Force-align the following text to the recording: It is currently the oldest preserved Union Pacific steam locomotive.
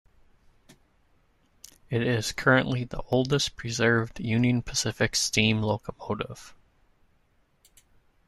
It 1.91 2.01
is 2.01 2.31
currently 2.31 2.85
the 2.85 3.03
oldest 3.11 3.55
preserved 3.55 4.19
Union 4.19 4.63
Pacific 4.63 5.15
steam 5.15 5.61
locomotive. 5.61 6.55